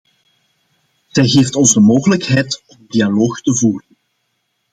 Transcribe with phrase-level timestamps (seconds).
[1.07, 3.97] Zij geeft ons de mogelijkheid om een dialoog te voeren.